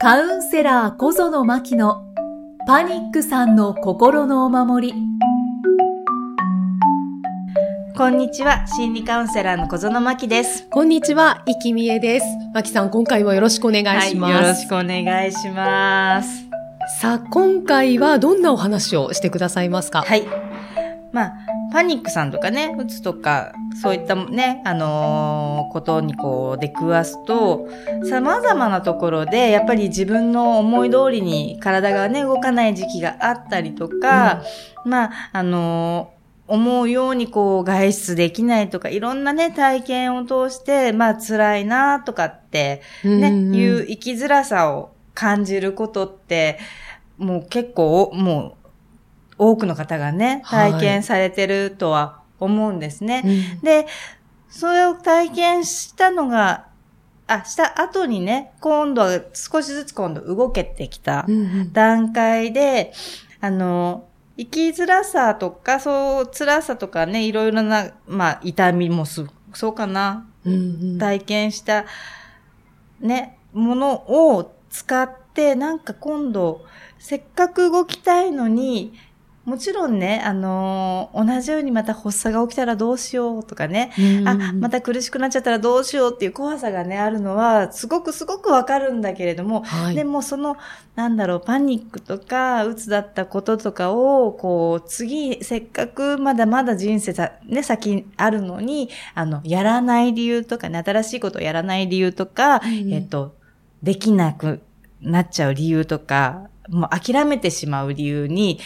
[0.00, 2.04] カウンセラー小園真希の
[2.68, 4.94] パニックさんの心のお守り。
[7.96, 10.68] こんにちは、心理カウンセラーの小園真希です。
[10.70, 12.26] こんにちは、いきみえです。
[12.54, 14.32] まきさん、今回もよろしくお願いします。
[14.34, 16.46] はい、よろしくお願いします。
[17.00, 20.02] さあ、今回はどんなお話をしてくださいますか？
[20.02, 20.22] はい。
[21.10, 21.34] まあ、
[21.72, 27.68] パニックさんとかね、うつとか、そういったね、あのーことにこう出くわすと、
[28.08, 34.42] 様々なところで、やっぱり自分の思い通りに体がね、動かない時期があったりとか、
[34.84, 43.54] まあ、あのー思うようにこう外出できないとか、いろんなね、体験を通して、まあ辛いなとかって、ね、うんうん。
[43.54, 46.58] いう生きづらさを感じることって、
[47.18, 48.57] もう結構、もう、
[49.38, 50.72] 多くの方がね、はい。
[50.72, 53.22] 体験されてるとは思うんですね。
[53.24, 53.28] う
[53.60, 53.60] ん。
[53.62, 53.86] で、
[54.48, 56.66] それを体験したのが、
[57.26, 61.72] あ、した後にね、今度は少しずつ今度動けてきたうんうん。
[61.72, 62.92] 段階で、
[63.40, 70.56] あの、生きづらさとか、そう、辛さとかね、いろいろな、まあ、痛みもす、そうかな、うんう
[70.94, 70.98] ん。
[70.98, 71.84] 体験した、
[73.00, 76.64] ね、ものを使って、なんか今度、
[76.98, 78.94] せっかく動きたいのに、
[79.48, 84.28] もちろんね、あのー同じようにまた発作が起きたらどうしようとかね、うん。
[84.28, 89.94] あ、また苦しくなっちゃったらどうしようっていう怖さがね、あるのは、すごくすごくわかるんだけれども、はい。
[89.94, 90.58] でもその、
[90.96, 102.92] なんだろう、パニックとか、うつだったこととかを、こう、次、せっかくまだまだ人生さ、ね、先あるのに、あの、やらない理由とかね、新しいことをやらない理由とか、うん。
[102.92, 103.34] えっと、
[103.82, 104.60] できなく
[105.00, 108.60] なっちゃう理由とか、もう諦めてしまう理由に、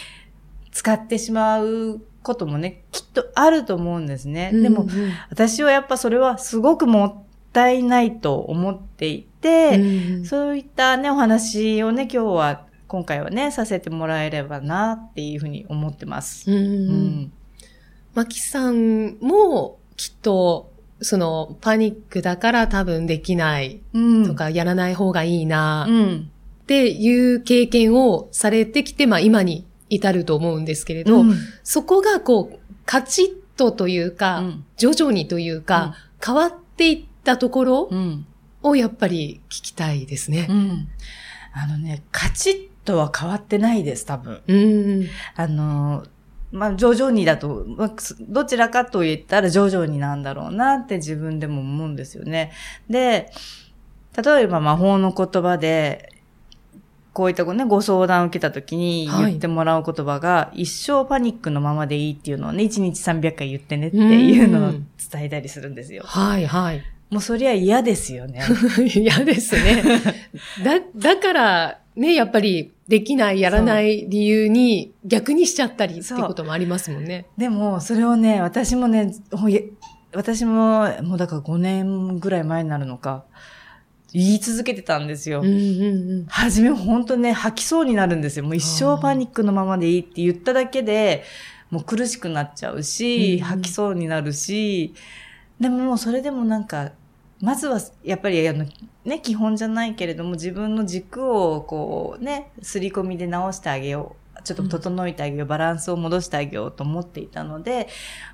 [0.73, 4.51] 使ってしまうこともね、きっとあると思うんですね。
[4.51, 7.13] でもうん、うん私はやっぱそれはすごくもっ
[7.53, 16.49] たいないと思っていて、うんそういったね、お話をね、今日は、今回はね、させてもらえればな、っていうふうに思ってます。
[16.49, 16.67] うんううん
[17.25, 17.31] ん。
[18.13, 24.25] まきさんも、きっと、その、パニックだから多分できないうん。
[24.25, 26.29] とか、やらない方がいいな、うん。
[26.63, 35.95] っていう経験をされてきて、まあ今に至ると思うんですけれど、うんそこがこう、カチッとというか、うん徐々にというか、
[36.25, 38.25] 変わっていったところうん。
[38.63, 40.53] をやっぱり聞きたいですねう。
[40.53, 40.87] ん。
[41.53, 44.41] あのね、カチッとは変わってないです、多分。
[44.47, 45.07] うん。
[45.35, 46.05] あの、
[46.51, 47.65] まあ、徐々にだと、
[48.21, 52.51] どちらかと言ったら徐々になんだろうなって自分でも思うんですよね。
[52.89, 53.31] で、
[54.23, 56.12] 例えば魔法の言葉で、
[57.13, 66.03] こういったね、ご相談を受けた時にはい言ってもらう言葉が、一生パニックのままでいいっていうのをね、1日300回言ってねっていうのをうん伝えたりするんですよ。
[66.05, 66.83] はいはい。
[67.11, 68.41] もうそりゃ嫌ですよね。
[68.95, 69.83] 嫌ですね。
[70.63, 77.27] だ、だから、ね、やっぱり、できない、やらない理由に逆にしちゃったりってこともありますもんね。
[77.37, 79.13] でも、それをね、私もね、
[80.13, 83.25] 私も、もうだから5年ぐらい前になるのか、
[84.13, 85.41] 言い続けてたんですよ。
[85.41, 86.25] うんうんうん。
[86.27, 88.45] はじめ本当ね、吐きそうになるんですよ。
[88.45, 91.23] もう一生パニックのままでいいって言っただけで、
[91.71, 94.93] もう苦しくなっちゃうし、うん吐きそうになるし、
[95.59, 96.91] でももうそれでもなんか、
[97.41, 98.65] まずはやっぱりあの、
[99.03, 104.43] ね、基本じゃないけれども自分の軸をこうね、すり込みで直してあげよう。
[104.43, 107.87] ちょっと整えてあげよう、バランスを戻してあげようと思っていたので、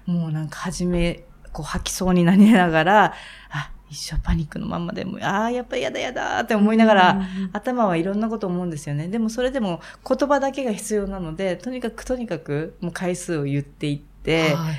[0.05, 1.23] もうなんか初め、
[1.53, 3.13] こう吐きそうになりながら、
[3.51, 7.21] あ、一生パニックのままでも、ああ、やっぱ嫌だ嫌だって思いながら、
[7.53, 9.07] 頭はいろんなこと思うんですよね。
[9.07, 14.75] でもそれでも言葉だけが必要なので、とにかくとにかくもう回数を言っていって、はい。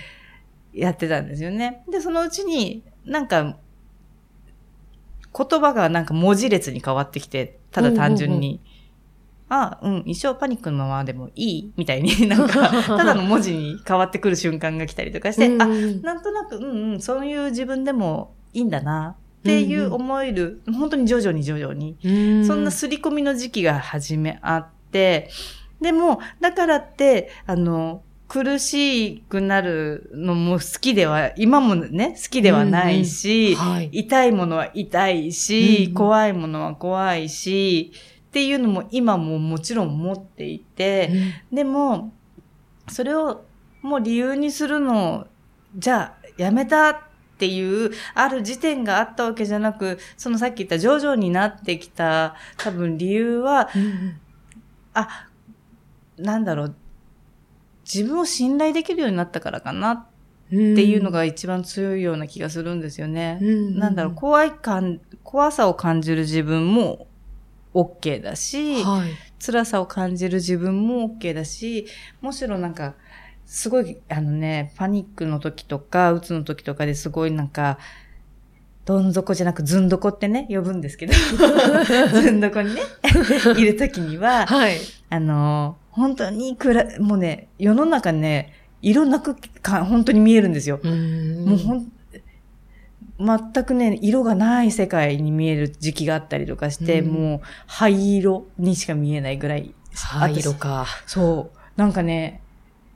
[0.73, 1.83] やってたんですよね。
[1.91, 3.57] で、そのうちになんか、
[5.37, 8.61] 言葉がなんか文字列に変わってきて、ただ単純に、
[9.49, 11.73] あうん、一生パニックのままでもいい？
[11.77, 22.13] みたいに なんか、ただの文字に変わってくる瞬間が来たりとかして、あ、うんなんとなく、うんうん、そういう自分でもいいんだなっていう思える、本当に徐々に徐々に、う
[22.43, 22.47] ん。
[22.47, 25.31] そんな刷り込みの時期が初めあって、
[25.81, 33.89] でも、だからって、あの、苦しくなるのも好きでは、今もね、好きではないし、はい。
[33.93, 35.95] 痛いものは痛いし、うん。
[35.95, 37.93] 怖いものは怖いし、
[38.29, 41.11] っていうのも今ももちろん持っていて、
[41.51, 42.13] でも、
[42.89, 43.43] それを
[43.83, 45.27] もう理由にするのを、
[45.77, 47.09] じゃあ、やめた
[47.41, 54.21] っていう、ある時点があったわけじゃなく、そのさっき言った徐々になってきた、多分理由は、うん
[54.93, 55.29] あ、
[56.19, 56.75] なんだろう、
[57.85, 60.07] 自分を信頼できるようになったからかなっ
[60.53, 63.39] うんていうのが一番強いような気がするんですよね。
[63.41, 67.07] うんなんだろう、怖い感、怖さを感じる自分も
[67.73, 69.11] OK だし、はい。
[69.43, 71.87] 辛さを感じる自分も OK だし、
[72.21, 72.97] むしろなんか、
[73.51, 77.79] すごい、あのね、パニックの時とか、うつの時とかですごいなんか、
[78.85, 81.13] どん底じゃなくずんどこってね、呼ぶんですけど、
[82.15, 82.81] ずんどこにね、
[83.59, 84.77] いる時には、はい。
[85.09, 88.53] あの、本当に暗い、もうね、世の中ね、
[88.83, 90.79] 色なくか、本当に見えるんですよ。
[90.81, 91.93] うんもうほん、
[93.19, 99.75] 全くね、色がない世界に見える時期があったりとかして、うんもう灰色にしか見えないぐらい。
[99.93, 100.87] 灰色か。
[101.09, 101.59] そう。
[101.75, 102.43] なんかね、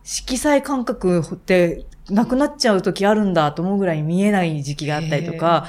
[0.04, 5.66] 色彩感覚ってなくなっちゃう時あるんだと思うぐらい見えない時期があったりとか、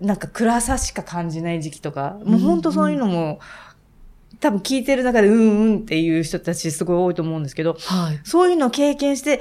[0.00, 3.40] なんか暗さしか感じない時期とか、もう本当そういうのも、
[4.40, 7.76] 多分聞いてる中でうんうんっていう人たちすごい多いと思うんですけど。
[7.80, 8.20] はい。
[8.22, 9.40] そういうのを経験して、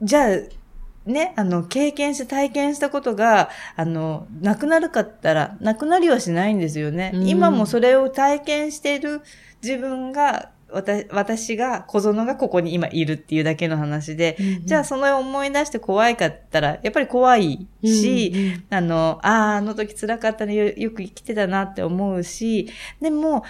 [0.00, 7.10] じゃあ、ね、あの、経験して体験したことが、あの、なくなるかったら、なくなりはしないんですよね。
[7.14, 9.22] うん今もそれを体験している
[9.62, 18.64] 自分が、私が、小園がここに今いるっていうだけの話で、じゃあその思い出して怖いかったら、やっぱり怖いし、うんうん。
[18.70, 22.68] あの、ああ、あの時辛かったねよ、よく生きてたなって思うし、
[23.00, 23.44] でも、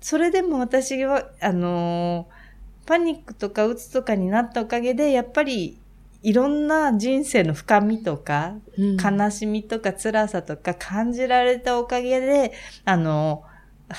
[0.00, 2.42] それでも私は、あのー
[2.86, 5.78] パニックとかうつとかになったおかげで、やっぱり、
[6.22, 8.96] いろんな人生の深みとか、うん。
[8.96, 12.52] 悲しみとか辛さとか感じられたおかげで、
[12.84, 13.44] あの、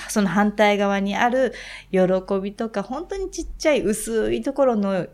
[0.08, 1.54] その反対側にある
[1.90, 2.00] 喜
[2.42, 5.06] びとか、本当にちっちゃい薄いところの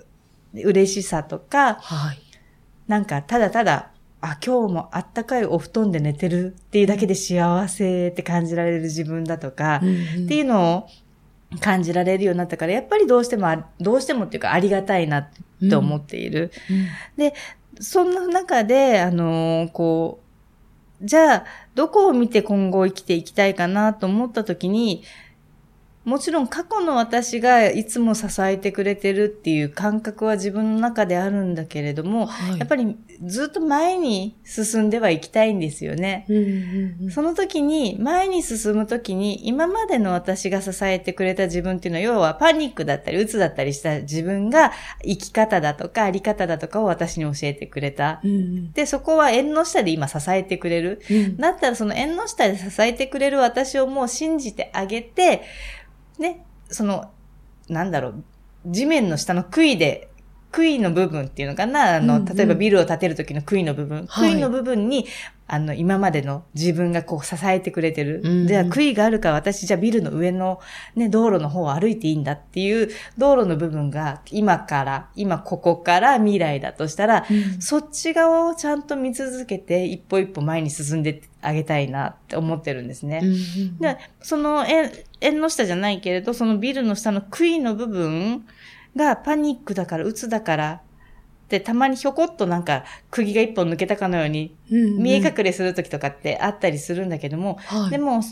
[0.54, 2.18] 嬉しさとか、はい。
[2.88, 9.80] なんかただただ、あ、今日もあったかいお布団で寝てるっていうだけで幸せって感じられる自分だとか、っ
[10.28, 10.88] ていうのを
[11.60, 15.28] 感じられるようになったから、やっぱりどうしてもあ、どうしてもっていうかありがたいなっ
[15.68, 16.50] て思っている。
[17.80, 20.29] そんな中で、あのーこう、
[21.02, 21.44] じゃあ、
[21.74, 25.02] どこを見て今後生きていきたいかなと思った時に、
[26.04, 36.24] もちろん過去の私がいつも支えてくれてるっていう感覚は自分の中であるんだけれども、はいやっぱりずっと前に進んではいきたいんですよね。
[36.28, 44.72] うんうんうんその時に、前に進む時に、今までの私が支えてくれた自分っていうのは、要はパニックだったり、鬱だったりした自分が
[45.02, 48.20] 生き方だとか、あり方だとかを私に教えてくれた。
[48.22, 51.02] うんうんで、そこは縁の下で今支えてくれる。
[51.10, 55.42] うんだったらその縁の下で支えてくれる私をもう信じてあげて、
[56.20, 57.10] ね、その、
[57.68, 58.24] なんだろう、
[58.66, 60.08] 地面の下の杭で、
[60.52, 64.06] 杭の部分っていうのかなあの、うんうん例えばビルを建てる時の杭の部分。
[64.08, 65.06] はい杭の部分に、
[65.46, 68.20] あの、今までの自分がこう支えてくれてる。
[68.24, 70.60] うんうんじゃあ杭があるから私じゃあビルの上の
[70.96, 83.20] ね、道路の方を歩いていいんだっていう道路の部分が今から、今ここから未来だとしたら、うんそっち側をちゃんと見続けて、一歩一歩前に進んであげたいなって思ってるんですね。
[83.22, 84.90] うんうんで、その縁、
[85.20, 88.46] 縁の下じゃないけれど、そのビルの下の杭の部分
[88.96, 90.82] がパニックだから、鬱だから、
[91.48, 95.02] で、たまにひょこっとなんか釘が一本抜けたかのようにうんうん。
[95.02, 97.90] 見え隠れするときとかってあったりするんだけども、はい。
[97.90, 98.22] でも、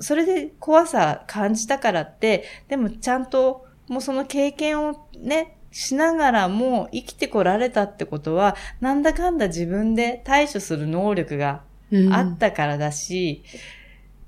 [0.00, 12.12] それで怖さ感じたからって、でもちゃんともうその経験をね、しながらも生きてこられたってことは、なんだかんだ自分で対処する能力がうん。
[12.12, 13.44] あったからだし、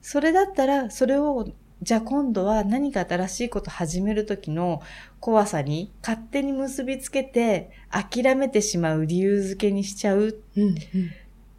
[0.03, 1.49] それだったら、それを、
[1.85, 4.81] じゃあ今度は何か新しいこと始める時の
[5.21, 10.33] 怖さに勝手に結びつけて諦めてしまう理由付けにしちゃうっ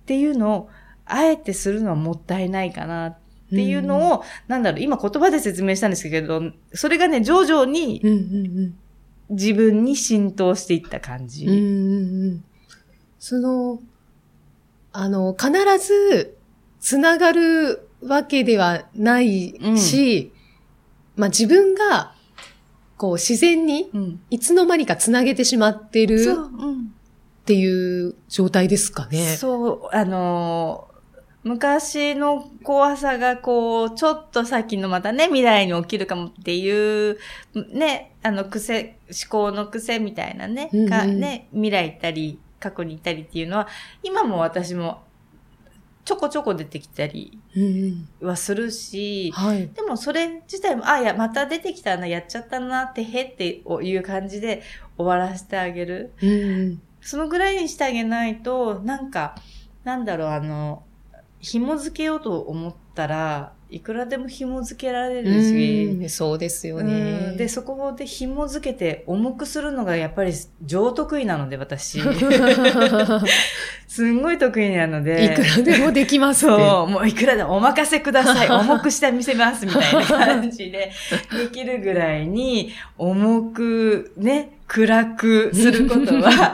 [0.08, 0.70] ていうのを、
[1.06, 3.18] あえてするのはもったいないかなっ
[3.52, 6.42] ていうのを、なんだろう、今言葉で説明したんですけど、
[6.74, 8.02] それがね、徐々に
[9.30, 11.46] 自分に浸透していった感じ。
[11.46, 12.44] うんうんうんうん。
[13.20, 13.80] その、
[14.92, 16.36] あの、必ず、
[16.80, 20.32] つながるわけではないし、
[21.16, 22.14] まあ自分が、
[22.98, 24.20] こう自然に、うん。
[24.30, 26.26] いつの間にかつなげてしまってる。
[27.44, 29.36] っていう状態ですかね。
[29.36, 30.96] そう、あのー
[31.46, 37.20] 昔の怖さがこう、ちょっと先のまたね、未来に起きるかもっていう、
[37.72, 43.68] ね、あの癖、思考の癖みたいなね、うんうんがね、未来行ったり、過去に行ったりっていうのは、
[44.02, 45.04] 今も私も
[46.06, 49.68] ちょこちょこ出てきたりうんうんはするし、はい。
[49.70, 54.62] でもそれ自体も、あ、いや、また出てきたな、やっちゃったな、ってへっていう感じで
[54.98, 56.14] 終わらせてあげる。
[56.22, 59.36] うんうんそのぐらいにしてあげないと、なんか、
[59.84, 60.82] なんだろう、あの、
[61.40, 67.32] 紐付けようと思ったら、いくらでも紐付けられるし、うんそうですようね。
[67.34, 72.00] んで、そこで紐付けて重くするのがやっぱり上得意なので、私。
[73.88, 75.26] すんごい得意なので。
[75.26, 76.42] いくらでもできます。
[76.42, 78.50] そう、もういくらでもお任せください。
[78.52, 80.92] 重くしてみせます、みたいな感じで、
[81.32, 86.54] できるぐらいに、重く、ね、暗くすることは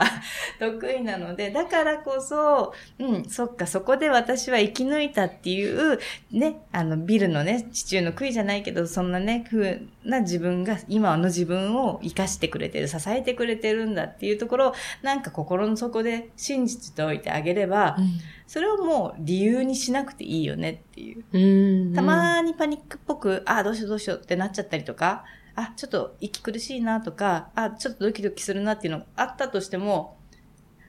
[0.62, 5.98] 得意なので、だからこそ、うん、そっか、そこで私は生き抜いたっていう、
[6.30, 17.96] ね、あの、ビルのね、地中の杭じゃないけど、そんなね、風な自分が、今の自分を生かしてくれてる、支えてくれてるんだっていうところを、なんか心の底で信じておいてあげれば、
[18.46, 21.24] それをもう理由にしなくていいよねっていう。
[21.32, 30.16] うんたまにパニックっぽく、あ、どうしようどうしようってなっちゃったりとか、あ、ちょっと息苦しいなとか、あ、ちょっとドキドキするなっていうのがあったとしても、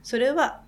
[0.04, 0.62] それは、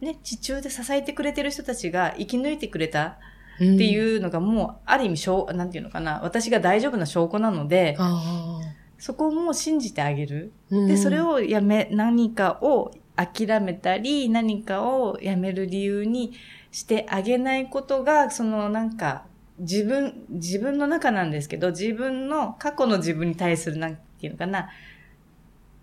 [0.00, 3.18] ね、地中で支えてくれてる人たちが生き抜いてくれた
[3.56, 8.60] っていうのがもう、ある意味、しょう、なんていうのかな、私が大丈夫な証拠なので、あ
[8.98, 10.52] そこをもう信じてあげる。
[10.70, 16.32] ーで、それ、をやめ、何かを諦めたり、何かをやめる理由に
[16.70, 19.24] してあげないことが、そのなんか、
[19.58, 24.70] 自分、自分の中なんですけど、自分の過去の自分に対する、なんていうのかな、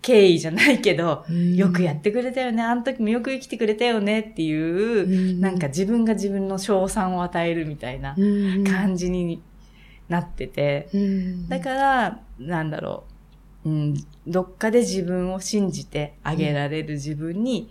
[0.00, 1.56] 敬意じゃないけど、うん。
[1.56, 4.20] よくやってくれたよね、あの時もよく生きてくれたよね。
[4.20, 5.40] っていう、うん。
[5.40, 8.64] なんか自分が自分の賞賛を与えるみたいなうん。
[8.64, 9.42] 感じに
[10.08, 11.48] なってて、うん。
[11.48, 13.04] だから、なんだろ
[13.64, 13.68] う。
[13.68, 13.94] うん、
[14.26, 17.70] どっかで自分を信じてあげられる自分に、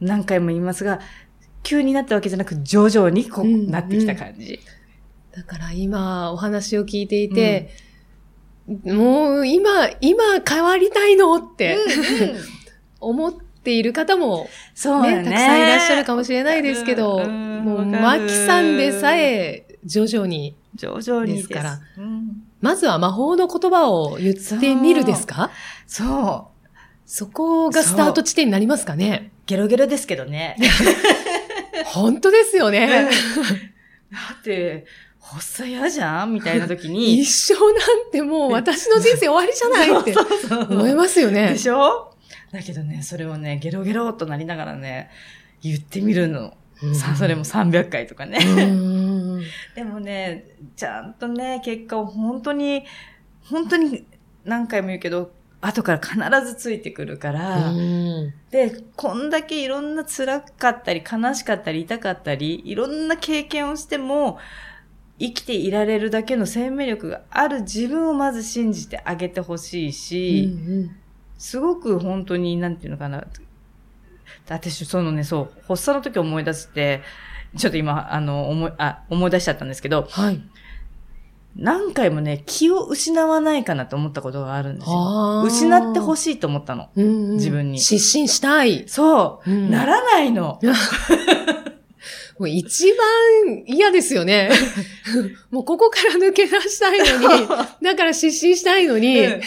[0.00, 1.00] 何回も言いますが、
[1.62, 3.70] 急になったわけじゃなく、徐々にこう、うん。
[3.70, 4.58] なってきた感じ。
[5.36, 7.68] だから今お話を聞いていて、
[8.84, 11.76] もう今、今変わりたいのって。
[13.00, 15.24] 思っている方もね、そうだね。
[15.24, 21.48] たくさんいらっしゃるかもしれないですけど、うんもう、マるキさんでさえ徐々に、徐々にです。
[21.48, 21.80] から。
[21.98, 22.42] うん。
[22.60, 25.50] まずは魔法の言葉を言ってみるですか？
[25.86, 26.68] そう。
[27.04, 29.30] そこがスタート地点になりますかね？
[29.46, 30.56] ゲロゲロですけどね。
[31.86, 33.08] 本当ですよね。
[34.10, 34.86] だって、
[35.28, 37.18] 発作嫌じゃんみたいな時に。
[37.20, 40.14] 一生なんてもう私の人生終わりじゃないって
[40.74, 41.58] 思いますよねで。
[41.58, 42.12] しょ？
[42.52, 45.10] だけどね、それをね、ゲロゲロっとなりながらね、
[45.62, 46.54] 言ってみるの。
[46.94, 48.38] さあ、それも300回とかね。
[48.38, 49.42] うん
[49.74, 50.44] でもね、
[50.76, 52.84] ちゃんとね、結果を本当に、
[53.44, 54.06] 本当に
[54.44, 64.38] 何回も言うけど、後から必ずついてくるから、うんで、こんだけいろんな辛かったり、悲しかったり、痛かったり、いろんな経験をしても、
[65.18, 70.58] 生きていられるだけの生命力がある自分をまず信じてあげてほしいし、
[71.38, 73.26] すごく本当に、なんていうのかな。
[74.48, 77.02] 私、そのね、そう、発作の時思い出して、
[77.56, 80.40] ちょっと今、あの、思い、あ、思い出しちゃったんですけど、はい。
[81.56, 85.42] 何回もね、気を失わないかなと思ったことがあるんですよ。
[85.46, 86.90] 失ってほしいと思ったの。
[86.94, 88.84] うんうん自分に失神したい。
[88.88, 90.60] そう、うんならないの。
[92.38, 94.50] もう一番嫌ですよね。
[95.50, 97.48] もうここから抜け出したいのに、
[97.82, 99.42] だから失神したいのに、うん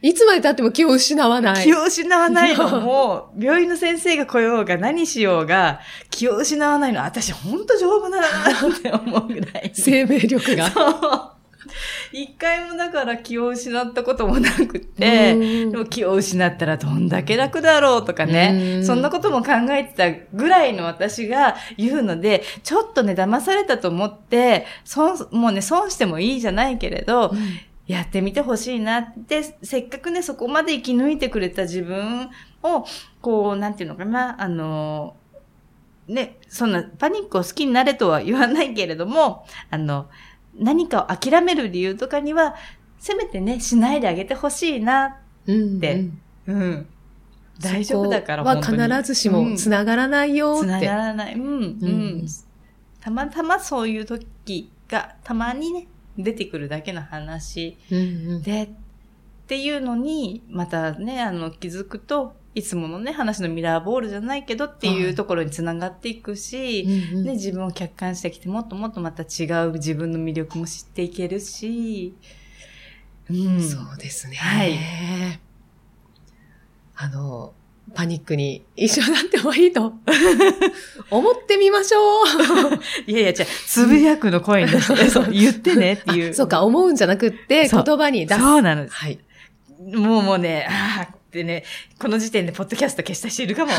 [0.00, 1.64] いつまで経っても気を失わない。
[1.64, 7.02] 気を失わないのも、病院の先生が来ようが何しようが、気を失わないの。
[7.02, 8.26] 私ほんと丈夫だな
[8.68, 9.72] って思うぐらい。
[9.74, 11.37] 生命力が。
[12.12, 15.70] 一回もだから気を失ったこともなくって、うん。
[15.72, 18.84] でも気を失ったらどんだけ楽だろうとかね、うん。
[18.84, 27.32] そんなことも考えてたぐらいの私が 言うので、ちょっとね、騙されたと思って、損、もうね、損してもいいじゃないけれど、
[27.86, 32.30] やってみてほしいなって、せっかくね、そこまで生き抜いてくれた自分
[32.62, 32.84] を、
[33.20, 35.16] こう、なんていうのかな、あの、
[36.08, 40.08] ね、そんなパニックを好きになれとは言わないけれども、あの、
[40.58, 42.54] 何かを諦める理由とかには、
[42.98, 45.18] せめてね、しないであげてほしいな。
[45.46, 46.08] うんで
[46.46, 46.86] うんうん。
[47.60, 50.86] 大丈夫だから、そこ本当には必ずしも繋がらないよつながって。
[50.86, 51.34] らない。
[51.34, 52.26] うん、うん。
[53.00, 55.86] たまたまそういう時が、たまにね、
[56.16, 58.02] 出てくるだけの話うんう
[58.38, 58.68] んで、っ
[59.46, 72.16] ていうのに、またね、あの、気づくと、いつものね、話のミラーボールじゃないけどっていうところにつながっていくし、うんうんね、自分を客観してきて、もっともっとまた違う自分の魅力も知っていけるし、
[73.30, 73.62] うん。
[73.62, 74.34] そうですね。
[74.34, 74.76] はい
[77.00, 77.54] あの、
[77.94, 79.92] パニックに一緒になってもいいと
[81.10, 82.26] 思ってみましょう。
[83.06, 86.30] いやいや、じゃあつぶやくの声に出して、そう、言ってねっていう。
[86.30, 88.40] あそうか、思うんじゃなくって言葉に出す。
[88.40, 88.94] そうなのです。
[88.96, 89.18] はい。
[89.78, 91.62] もうもうね、ああってね、
[91.98, 93.72] この時点でポッドキャスト消した人いるかも。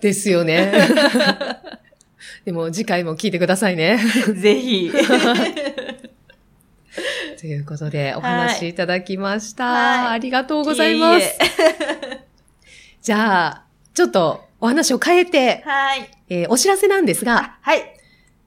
[0.00, 0.72] ですよね。
[2.44, 3.98] でも次回も聞いてくださいね。
[4.34, 4.92] ぜひ。
[7.40, 9.64] ということで、お話いただきました。
[9.64, 11.38] はいありがとうございます。
[13.02, 13.64] じゃあ、
[13.94, 16.08] ちょっとお話を変えて、はい。
[16.28, 17.82] えーお知らせなんですが、あ、はい。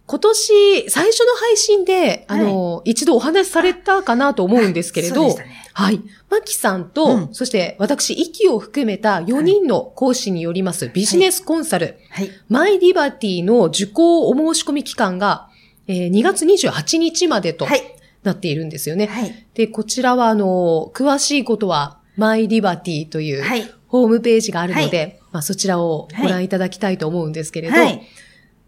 [0.08, 6.02] 今年最初の配信で、あの、一度お話しされたかなと思うんですけれど、ねはい。
[6.30, 12.32] マキさんと、うんそして私、息を含めた4人の講師によりますビジネスコンサル、はい。
[12.48, 15.50] マイリバティの受講お申し込み期間が、
[15.88, 17.82] えー2月28日までとはい。
[18.24, 19.08] なっているんですよね。
[19.08, 19.46] はい。
[19.54, 23.70] で、こちらは、あの、詳しいことは、マイリバティというはい。
[23.88, 28.02] ホームページがあるので、まあ、そちらをご覧いただきたいと思うんですけれど、はい。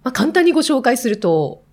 [0.04, 1.64] まあ、簡単にご紹介すると、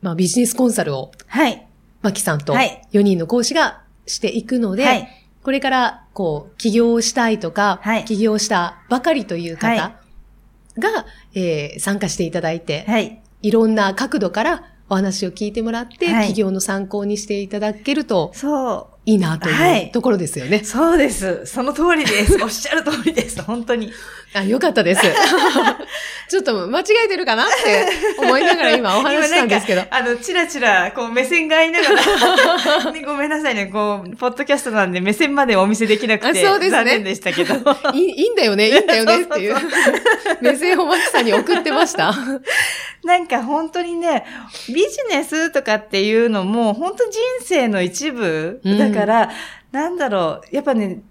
[0.00, 1.66] まあ、ビジネスコンサルを、はい。
[2.02, 5.08] マキさんとはい4人の講師がしていくので、はい。
[5.42, 9.98] これから、こう、起業をしたいとか、はい起業したばかりという方は
[10.78, 13.22] が、えー参加していただいて、はい。
[13.42, 20.60] いろんな角度からお話を聞いてもらって、はい起業の参考にしていただけるとそいいなとはいいうところですよね。
[20.62, 20.66] う。
[20.66, 21.44] そうです。
[21.44, 22.38] その通りです。
[22.42, 23.42] おっしゃる通りです。
[23.42, 23.92] 本当に。
[24.32, 25.02] あ、よかったです。
[26.28, 27.86] ちょっと間違えてるかなって
[28.18, 29.82] 思いながら今お話ししたんですけど。
[29.90, 37.54] あの、チラチラ、こう、目線が合いながら、 ね、ごめんなさいね、こう、ポッドキャストなんで目線までお見せできなくて、あそうですね残念でしたけど。
[37.92, 39.56] いいいいんだよね、いいんだよねっていう
[40.40, 42.14] 目線をマキさんに送ってました。
[43.04, 44.24] なんか本当にね、
[44.68, 49.30] ビジネスとかっていうのも、本当人生の一部うんだから、
[49.72, 51.02] なんだろう、やっぱね、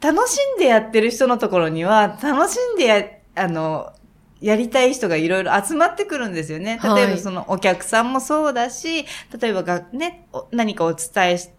[0.00, 3.04] 楽しんでやってる人のところには、楽しんでや、
[3.34, 3.92] あの、
[4.40, 6.78] やりたい人がいろいろ集まってくるんですよね。
[6.80, 9.04] はい例えばそのお客さんもそうだし、
[9.38, 11.50] 例えばがね、お何かお伝えし、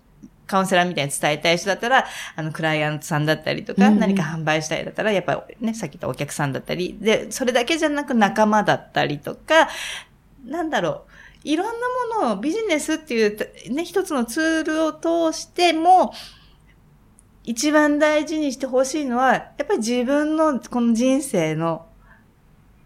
[0.52, 2.06] カウンセラーみたいに伝えたい人だったら、
[2.36, 9.70] あの、クライアントさんだったりとか、うんうん何か販売したいだったら、やっぱりね、さっき言ったお客さんだったり、で、それだけじゃなく仲間だったりとか、
[10.46, 11.74] なんだろう、いろんな
[12.20, 16.14] ものをビジネスっていう、ね、一つのツールを通しても、
[17.44, 21.88] 一番大事にしてほしいのは、やっぱり自分のこの人生の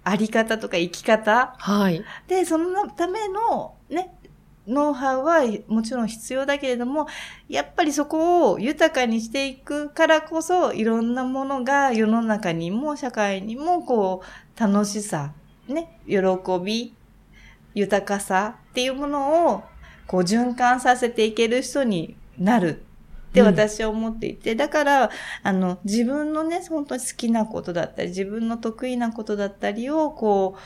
[0.04, 2.04] あり方とか生き方はい。
[2.28, 4.16] で、そのためのね、
[4.68, 7.08] ノウハウはもちろん必要だけれども、
[7.50, 15.34] やっぱりそこを豊かにしていくからこそ、いろんなものが世の中にも社会にもこう、楽しさ、
[15.68, 16.20] ね、喜
[16.64, 16.94] び、
[17.74, 19.64] 豊かさっていうものを
[20.08, 23.48] こう循環させていける人になるってうん。
[23.48, 25.10] 私は思っていて、だから、
[25.44, 30.60] あの、自分のね、本当に好きなことだったり、自分の得意なことだったりを、こう、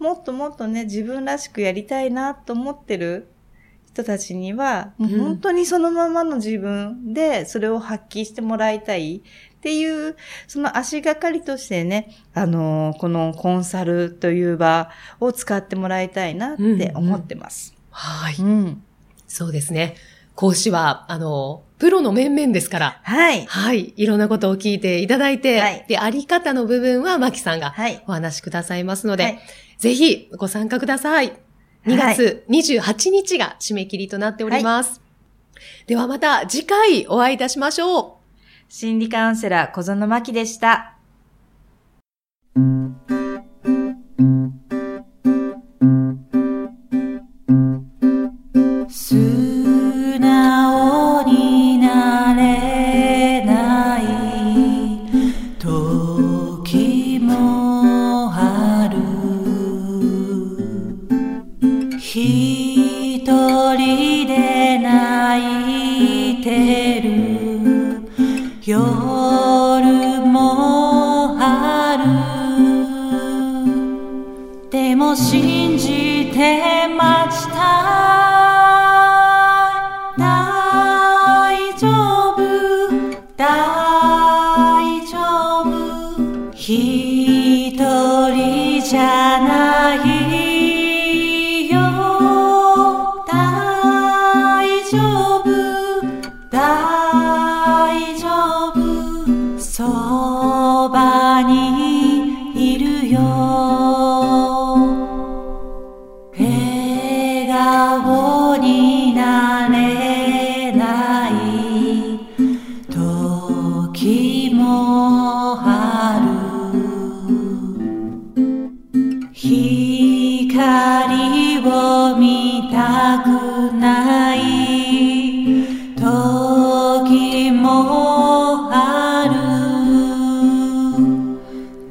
[0.00, 3.28] もっともっとね、自分らしくやりたいなと思ってる
[3.92, 10.16] 人たちには、もう本当にそのままの自分で、それを発揮してもらいたいっていう、
[10.48, 17.74] その足がかりとしてね、あのこのコンサルという場を使ってもらいたいなって思ってます。
[17.90, 18.36] はい。
[18.38, 18.82] うん。
[19.28, 19.96] そうですね。
[20.34, 23.44] 講師は、あの、プロの面々ですから、はい。
[23.44, 23.92] はい。
[23.96, 28.02] いろんなことを聞いていただいて、はいで、あり方の部分はマキさんがはい。
[28.06, 29.40] お話しくださいますので、はい
[29.80, 31.32] ぜひご参加ください。
[31.86, 35.00] 2月28日が締め切りとなっております。
[35.86, 38.12] ではまた次回お会いいたしましょう。
[38.68, 40.96] 心理カウンセラー小園真希でした。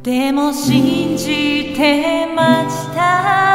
[0.10, 3.49] でも信じてました